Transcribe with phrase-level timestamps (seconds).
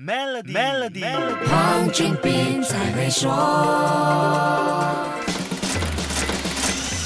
[0.00, 1.04] Melody，Melody，
[1.50, 3.28] 黄俊斌才会说。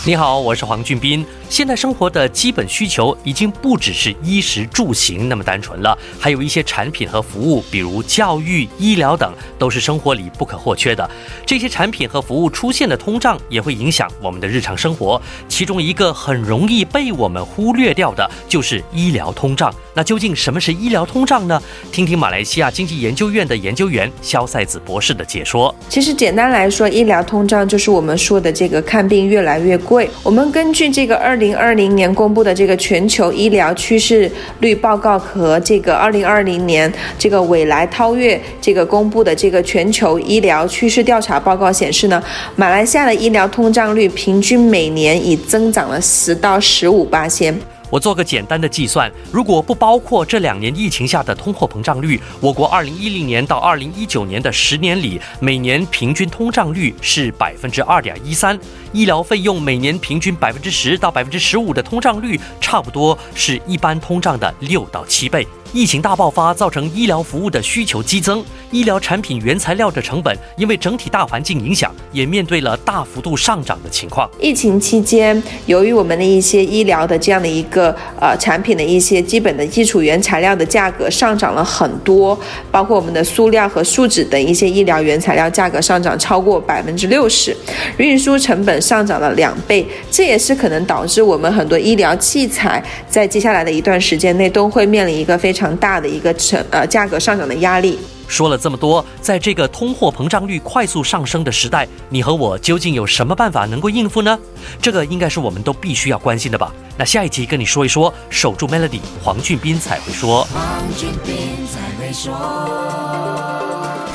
[0.05, 1.25] 你好，我是黄俊斌。
[1.49, 11.09] 现代生活的基本需求已经不只是衣食住行那么单纯了，还有一些产品和服务，比如教育、医疗等，都是生活里不可或缺的。
[11.47, 15.21] 这些产品和服务出现的通胀，也会影响我们的日常生活。
[15.47, 19.73] 其中一个很容易被我们忽略掉的，就是医疗通胀。
[19.95, 21.61] 那究竟什么是医疗通胀呢？
[21.91, 25.75] 听听马来西亚经济研究院的研究员肖赛子博士的解说。
[25.89, 30.09] 其实简单来说，医疗通胀就是我们说的这个看病越来越贵。
[30.23, 42.23] 我们根据这个二零二零年公布的这个全球医疗趋势率报告和这个二零二零年这个未来超越这个公布的这个全球医疗趋势调查报告显示呢，
[42.57, 47.55] 马来西亚的医疗通胀率平均每年已增长了十到十五八千。
[47.93, 58.59] 我做个简单的计算，如果不包括这两年疫情下的通货膨胀率，我国二零一零年到二零一九年的十年里，每年平均通胀率是百分之二点一三，
[58.95, 65.47] 医疗费用每年平均百分之十到百分之十五的通胀率，差不多是一般通胀的六到七倍。
[65.75, 74.31] 疫情大爆发造成医疗服务的需求激增，医疗产品原材料的成本因为整体大环境影响，也面对了大幅度上涨的情况。
[74.39, 82.39] 疫情期间，由于我们的一些医疗的这样的一个呃产品的一些基本的基础原材料的价格上涨了很多，
[82.71, 87.57] 包括我们的塑料和树脂等一些医疗原材料价格上涨超过百分之六十，
[87.97, 95.62] 运输成本上涨了两倍，这也是可能导致我们很多医疗器材在接下来的一段时间内都会面临一个非常。
[95.63, 98.01] 常大的一个成呃价格上涨的压力。
[98.27, 104.37] 说了这么多，在这个通货膨胀率快速上升的时代，你和我究竟有什么办法能够应付呢？
[104.81, 106.75] 这个应该是我们都必须要关心的吧。
[106.97, 110.43] 那下一集跟你说一说，守住 Melody，黄俊斌才会说。
[110.53, 111.37] 黄俊斌
[111.69, 112.35] 才会说。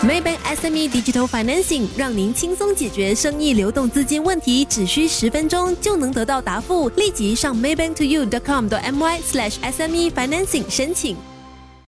[0.03, 6.89] Maybank SME Digital Financing 让您轻松解决生意流动资金问题，只需十分钟就能得到答复。
[6.89, 11.15] 立即上 maybanktoyou.com.my/sme financing 申请。